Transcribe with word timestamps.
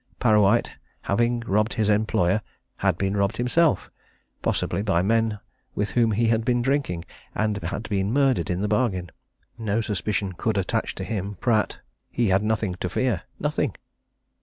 Parrawhite, 0.19 0.71
having 1.03 1.41
robbed 1.41 1.73
his 1.75 1.87
employer, 1.87 2.41
had 2.77 2.97
been 2.97 3.15
robbed 3.15 3.37
himself, 3.37 3.91
possibly 4.41 4.81
by 4.81 5.03
men 5.03 5.39
with 5.75 5.91
whom 5.91 6.13
he 6.13 6.25
had 6.29 6.43
been 6.43 6.63
drinking, 6.63 7.05
and 7.35 7.57
had 7.61 7.87
been 7.87 8.11
murdered 8.11 8.49
in 8.49 8.61
the 8.61 8.67
bargain. 8.67 9.11
No 9.59 9.79
suspicion 9.79 10.33
could 10.33 10.57
attach 10.57 10.95
to 10.95 11.03
him, 11.03 11.35
Pratt 11.35 11.81
he 12.09 12.29
had 12.29 12.41
nothing 12.41 12.73
to 12.79 12.89
fear 12.89 13.21
nothing! 13.39 13.75